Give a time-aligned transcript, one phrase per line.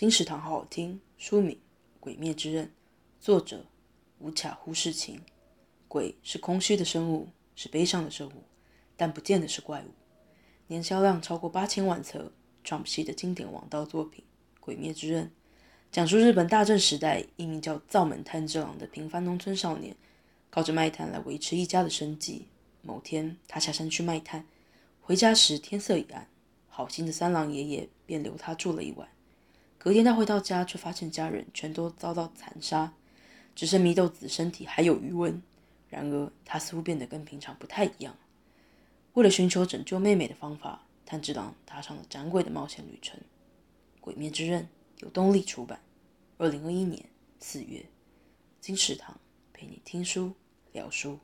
[0.00, 1.56] 金石堂好好听，书名
[2.00, 2.64] 《鬼灭之刃》，
[3.20, 3.66] 作者
[4.18, 5.20] 无卡忽视情。
[5.88, 8.44] 鬼是空虚的生物，是悲伤的生物，
[8.96, 9.88] 但不见得是怪物。
[10.68, 12.32] 年销量超过八千万册
[12.64, 14.24] ，Jump 系的经典王道作品
[14.58, 15.26] 《鬼灭之刃》，
[15.92, 19.94] 讲述日本大正时代一名叫灶门炭治郎的平凡农村少年，
[20.48, 22.46] 靠着卖炭来维持一家的生计。
[22.80, 24.46] 某天，他下山去卖炭，
[25.02, 26.26] 回家时天色已暗。
[26.68, 29.06] 好心的三郎爷爷便留他住了一晚。
[29.82, 32.92] 隔天他回到家，却发现家人全都遭到残杀，
[33.54, 35.42] 只剩祢豆子身体还有余温。
[35.88, 38.14] 然而他似乎变得跟平常不太一样。
[39.14, 43.18] 为了寻求拯救妹妹的方法，炭治郎踏上了斩鬼的冒险旅程。
[44.02, 44.64] 《鬼灭之刃》
[44.98, 45.80] 由东立出版，
[46.36, 47.02] 二零二一年
[47.38, 47.82] 四月。
[48.60, 49.18] 金石堂
[49.54, 50.34] 陪你听书
[50.72, 51.18] 聊书。